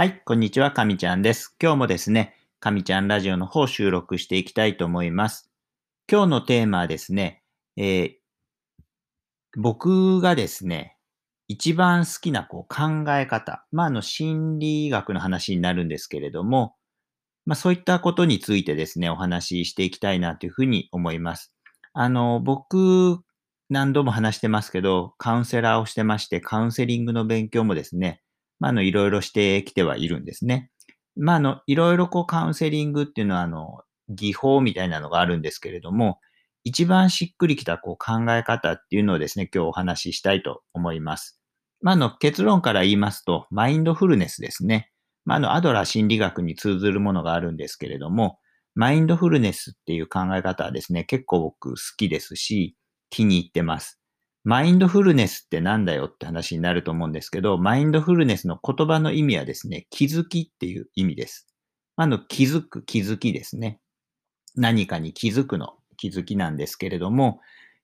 [0.00, 1.54] はい、こんにちは、かみちゃんです。
[1.62, 5.50] 今日もですね、かみちゃんラジオの方収録していきたいと思います。
[6.10, 7.42] 今日のテーマはですね、
[7.76, 8.12] えー
[9.58, 10.96] 僕がですね、
[11.48, 16.76] 一番好きなこう考え方、まあ、あの、心理学の話になるんですけれども、
[17.44, 21.52] まあ、そういったことについてですね、お話ししていきたいなというふうに思います。
[21.92, 23.20] あの、僕、
[23.68, 28.22] 何度も話してますけど、カウンセラーをしてまして、カウンセリングの勉強もですね、
[28.60, 30.70] まあ、あの、いろいろしてきてはいるんですね。
[31.16, 36.20] まあ、あの、いろいろこうカウンセリングっていうのは、あの、技法みたいなのがあるんですけれども、
[36.62, 41.40] 一番しっくりきたこう考え方っていうのをですね、今日お話ししたいと思います。
[41.80, 44.90] まあ、の、結論から言いますと、マインドフルネスですね。
[45.24, 48.38] まあ、あの、アドラー心理学に通ずるものがあるんですけれども、
[48.74, 52.76] マインドフルネスっていう考え方はですね、結構僕好きですし、
[53.08, 53.99] 気に入ってます。
[54.44, 61.46] マインドフルネスってなんだよって話になると思うんですけど、マインドフルネスの言葉の意味はですね、気づきっていう意味です。
[61.96, 63.80] あの、気づく、気づきですね。
[64.56, 67.40] 何かに気づくの気づきなんですけれども、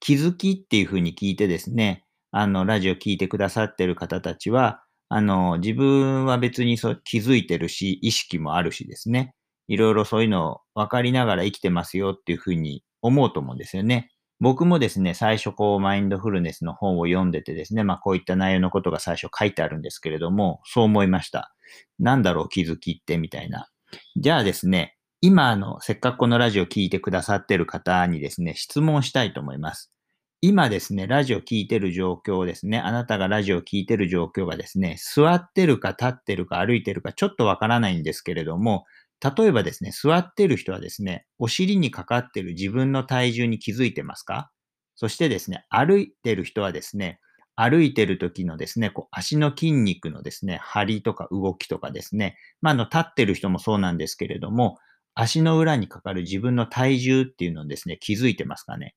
[0.00, 9.34] 気づきっていうふうに聞いてですね、あの、ラジオ聞いてくださってる方たちは、あの、自分は別にそ気づいてるし、意識もあるしですね、
[9.68, 14.09] いろいろそういうのを分かりながら生きてますよっていうふうに思うと思うんですよね。
[14.40, 21.54] 僕もですね、最初こう、マインドフルネスの本を読んでてですね、まあこういった内容のことが最初書いてあるんですけれども、そう思いました。
[21.98, 23.68] なんだろう、気づきってみたいな。
[24.16, 29.92] じゃあですね、今の、せっかくこのラジオ聞いてくださってる方にですね、質問したいと思います。
[30.40, 38.86] 今ですね、ラジオ聞いてる状況ですね、あなたがラジオ聞いてる状況がですね、座ってるか立ってるか歩いてるかちょっとわからないんですけれども、
[39.22, 44.50] 例えばですね、座ってる人はですね、お尻にかかってる自分の体重に気づいてますか？
[44.96, 47.20] そしてですね、歩いてる人はですね、
[47.56, 54.78] 歩いてる時のですね、こう足の筋肉のですね、張りとか動きとかですね、まあ、あの、立ってる人もそうなんですけれども、
[55.14, 58.94] 足の裏にかかる自分の体重っていうのをですね、気づいてますかね？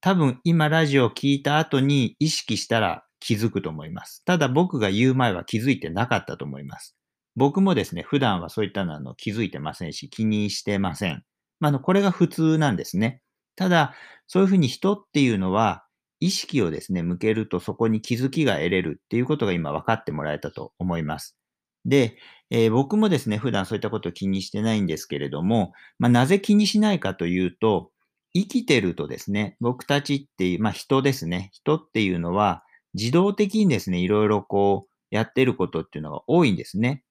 [0.00, 4.24] 多分今ラジオを聞いた後に意識したら気づくと思います。
[4.24, 6.96] ただ僕が言う前は気づいてなかったと思います。
[7.38, 11.22] 僕もですね、普段はそういったのあの気づいてませんし、気にしてません。
[11.60, 13.22] まあ、の、これが普通なんですね。
[13.54, 13.94] ただ、
[14.26, 15.84] そういうふうに人っていうのは、
[16.18, 21.36] 意識をですね、向けるとそこに気づきが得れるっていうことが今分かってもらえたと思います。
[21.84, 22.18] で、
[22.50, 27.92] えー僕もですね、普段そういったことを気にしてないんですけれども、まあ、なぜ気にしないかというと、
[28.34, 31.50] 生きてるとですね、僕たちっていう、まあ、人ですね。
[31.52, 37.04] 人っていうのは、自動的にですね、いろいろこう、やってることっていうのが多いんですね。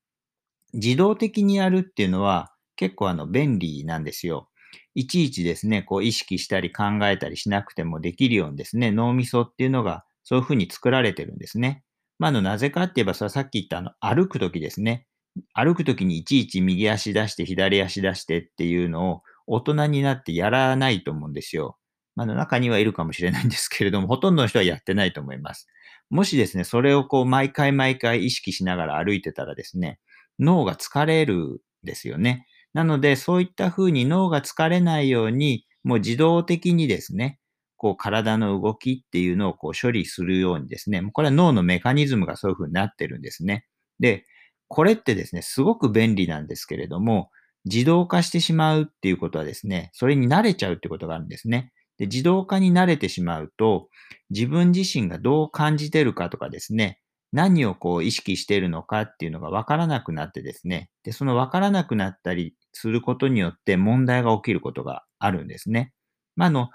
[0.78, 4.50] 自動的にやるっていうのは、結構あの、便利なんですよ。
[4.96, 11.84] いちいちですね、こう意識したり考えたりしなくてもできるようにですね、脳みそっていうのがそういうふうに作られてるんですね。
[12.20, 15.06] まあ、の、なぜかって言えば、それはさっき言ったあの、歩くときですね。
[15.54, 21.78] 歩くときにいちいち右足出して左足出してっていうのを大人になってやらないと思うんですよ。
[22.16, 25.68] ま、の中にはいるかもしれないんですけれども、ほとんどの人はやってないと思います。
[26.10, 30.00] もしですね、それをこう毎回毎回意識しながら歩いてたらですね、
[30.40, 32.48] 脳が疲れるんですよね。
[32.74, 37.40] なので、そういった風に脳が疲れないように、もう自動的にですね、
[37.78, 43.66] こう体の動きっていうのをこう処理するようにですね、これは脳のメカニズムがそういう風になってるんですね。
[44.00, 44.26] で、
[44.68, 47.30] これってですね、すごく便利なんですけれども、
[47.66, 51.72] 自動化してしまうっていうことはですね、それに慣れちゃうってことがあるんですね。
[51.98, 53.90] で、自動化に慣れてしまうと、
[54.30, 57.00] 自分自身がどう感じてるかとかですね、
[57.34, 65.94] 何をこう意識しているのかっていうのがわからなくなってですね、で、そのわからなくなったりすることによって問題が起きることがあるんですね。
[66.36, 66.70] まあ、あの、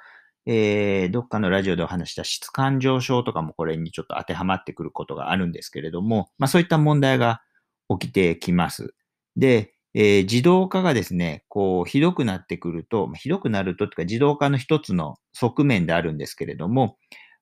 [0.44, 7.42] えー、どっかのラジオでお話した質感上昇とかもこれにちょっと当てはまってくることがあるんですけれども、まあそういった問題が
[7.88, 8.94] 起きてきます。
[9.36, 16.96] で、えー自動化がですね、こう、ひどくなってくると、ひどくなるととか、自動化の一つの側面であるんですけれども、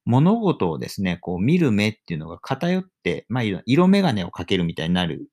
[0.07, 5.29] 物事をですね、こう見る目っていうのが偏って、まあ、色眼鏡をかけるみたいになる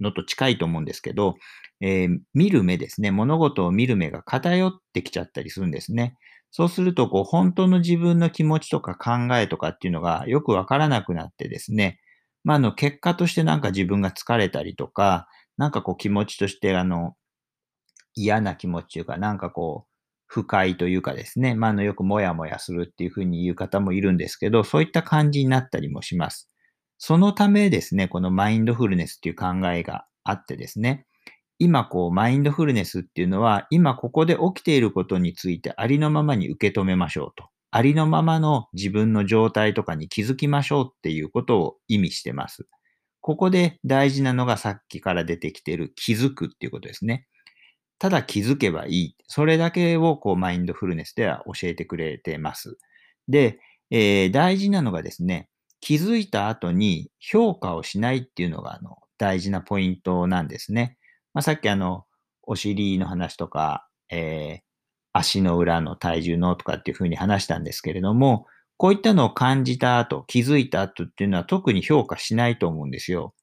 [0.00, 1.36] のと近いと思うんですけど、
[1.80, 6.16] えー見る目ですね、物事を見る目が偏ってきちゃったりするんですね。
[6.50, 12.00] そうすると、こう、本当の自分の気持ちとか考えとかっていうのがよくわからなくなってですね、
[12.44, 15.28] まあ、あの、結果としてなんか自分が疲れたりとか、
[15.58, 17.14] なんかこう気持ちとして、あの、
[18.14, 19.95] 嫌な気持ちというか、なんかこう、
[20.26, 26.50] 不快というかですね、まあ、あの、よくもやもやするっていうふうに言う方もいるんですけど、そういった感じになったりもします。
[26.98, 31.06] そのためですね、このマインドフルネスっていう考えがあってですね、
[31.58, 37.48] 今こう、マインドフルネスっていうのは、今ここで起きていることについてありのままに受け止めましょうと。
[37.70, 42.66] ありのままの自分の状態とかに気づきましょうっていうことを意味してます。
[43.20, 47.26] ここで大事なのがさっきから出てきている気づくっていうことですね。
[47.98, 49.16] ただ気づけばいい。
[49.26, 52.78] それだけをこうマインドフルネスでは教えてくれてます。
[53.28, 53.58] で、
[53.90, 55.48] えー、大事なのがですね、
[55.80, 60.98] 気づいた後に評価をしないっていうのがあの大事なポイントなんですね。
[61.32, 62.04] まあ、さっきあの、
[62.42, 64.60] お尻の話とか、えー、
[65.12, 68.46] 足の裏の体重のとかっていうふうに話したんですけれども、
[68.76, 73.34] こういったのを感じた後、気づいた後っていうのは特に評価しないと思うんですよ。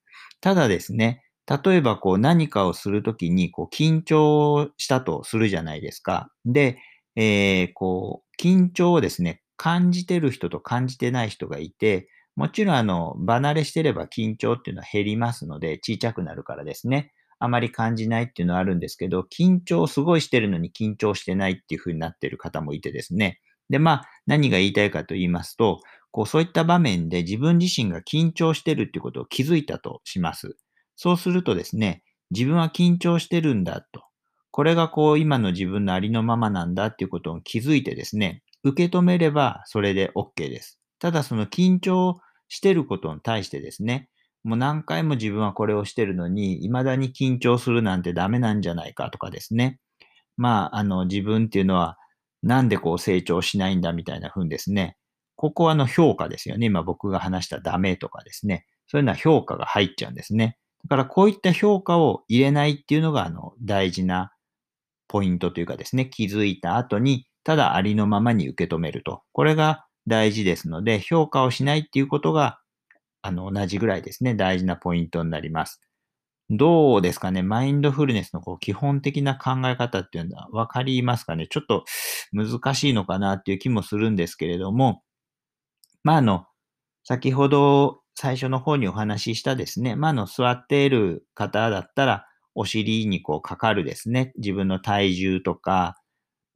[0.41, 6.30] ただですね、例えばこう何かをするときにこう緊張したとするじゃないですか。
[6.45, 6.78] で、
[7.16, 17.13] えー、こう緊張をですね、感じてる人と感じてない人がいて、もちろんあの、離れしてれば緊張っていうのは減りますので、小さくなるからですね。
[17.40, 23.40] あまり感じないっていうのはあるんですけど、緊張すごいしてるのに緊張してないっていう風になってる方もいてですね。
[23.69, 25.81] で、まあ、何が言いたいかと言いますと、
[26.12, 30.56] こう、そういった場面で自分自身が緊張してるっていうことを気づいたとします。
[30.95, 34.04] そうするとですね、自分は緊張してるんだと。
[34.51, 40.80] これがこう、今の自分のありのままなんだっていうことを気づいてですね、受け止めればそれで OK です。
[41.00, 44.10] ただその緊張してることに対してですね、
[44.44, 49.80] もう何回も自分はこれをしてるのに、未だに緊張するなんてダメなんじゃないかとかですね。
[50.38, 51.98] まあ、あの、自分っていうのは、
[52.42, 54.98] なんでこう成長しないんだみたいな風にですね。
[55.36, 56.68] ここはあの評価ですよね。
[56.68, 58.66] 今僕が話したダメとかですね。
[58.88, 60.57] そういうのは評価が入っちゃうんですね。
[60.85, 64.31] だからこういった評価を入れないっていうのがあの大事な
[65.07, 66.06] ポイントというかですね。
[66.07, 69.21] 気づいた後に、ただありのままに受け止めると。
[69.31, 72.59] これが大事ですので、評価をしないっていうことが
[73.21, 75.80] あの、同じぐらいですね、大事なポイントになります。
[76.50, 81.47] どうですかねマインドフルネスのこう基本的な考え方っていうのは分かりますかね？
[81.47, 81.85] ちょっと
[82.33, 85.03] 難しいのかなっていう気もするんですけれども、
[86.03, 86.45] まあ、あの、
[87.06, 95.95] 先ほど最初の方にお話ししたですね、まあ、の、座っている方だったら、お尻にこうかかるですね、自分の体重とか、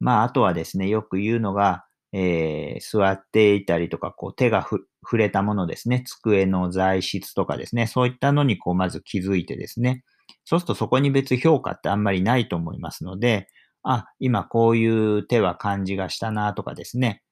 [0.00, 10.04] まあ、あとはですね、よく言うのが、えー、座っていたりとか、こう手が触れたものですね、机の材質とかですね、そういったのにこうまず気づいてですね、
[10.44, 13.48] そうするとそこに別評価ってあんまりないと思いますので、
[13.82, 17.22] あ、今こういう手は感じがしたなとかですね、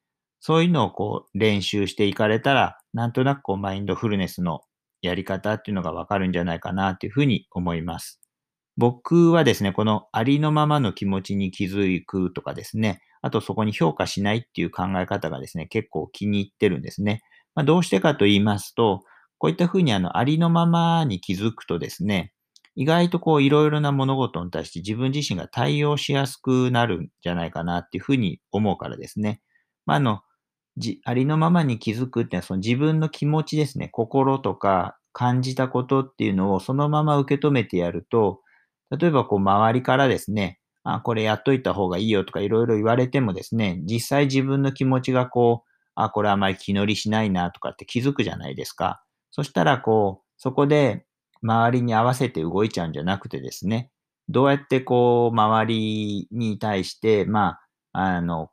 [0.47, 4.61] そういうのをこう練習していかれたら、なんとなくこうマインドフルネスの
[5.03, 8.21] やり方っていうのがわかるんじゃないかなというふうに思います。
[8.77, 17.23] 僕はですね、このありのままの気持ちに気づくとかですね、あとそこに評価しないっていう考え方がですね、結構気に入ってるんですね。
[17.57, 19.01] まあ、どうしてかと言いますと、
[19.39, 22.33] こういったふうにあの、ありのままに気づくとですね、
[22.77, 29.41] 意外とこういろいろな物事に対して自分自身が対応しやすくなるんじゃないかなっていうふうに思うからですね。
[29.87, 30.21] まあ、あの、
[30.77, 33.89] じありのままに気づくっていうのはその自分の気持ちですね。
[33.89, 38.41] 心とか感じたことっていうのをそのまま受け止めてやると、
[38.91, 49.03] 例えばこう周りからですね、あ、これやっといた方がいいよとかいろいろ言われてもですね、実際自分の気持ちがこう、あ、これあまり気乗りしないなとかって気づくじゃないですか。
[49.31, 51.07] そしたらこう、そこで
[51.43, 53.91] 周りに合わせて動いちゃうんじゃなくてですね、
[54.29, 57.59] どうやってこう、周りに対して、ま
[57.93, 58.51] あ、あの、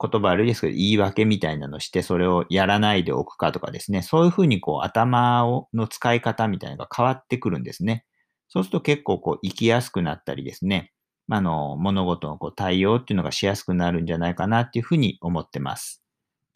[0.00, 8.04] 言葉悪いですけど、言い訳みたいなのして、それをやらないでおくかとかですね、そういうふうにこう、頭をの使い方みたいなのが変わってくるんですね。
[8.48, 10.92] そうすると結構こう、生きやすくなったりですね、
[11.30, 16.02] あの、物事のこう対応っていうのがしやすくなるんじゃないかなっていうふうに思ってます。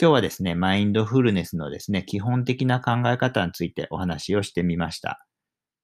[0.00, 5.26] 今日はですね、マインドフルネスのですね、基本的な考え方についてお話をしてみました。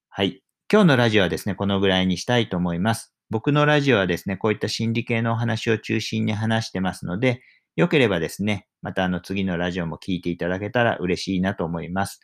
[0.09, 0.43] はい。
[0.73, 3.16] 今日のラジオはですね、このぐらいにしたいと思います。
[3.31, 7.43] 僕のラジオはですね、こういった心理系のお話を中心に話してますので、
[7.77, 12.21] よければですね、またあの次のラジオも聞いていただけたら嬉しいなと思います。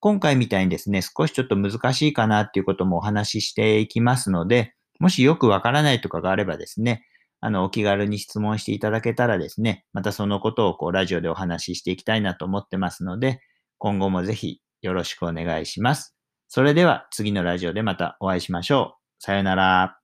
[0.00, 7.04] 今回みたいにですね、少しちょっと難しいかなっていうこともお話ししていきますので、もしよくわからないとかがあればですね、
[7.40, 13.40] あの、お気軽に質問していただけたらですね、またそのことをこう、ラジオでお話ししていきたいなと思ってますので、
[13.78, 16.16] 今後もぜひよろしくお願いします。
[16.48, 19.22] それでは次のラジオでまたお会いしましょう。
[19.22, 19.97] さよなら。